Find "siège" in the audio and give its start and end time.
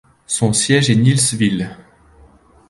0.51-0.89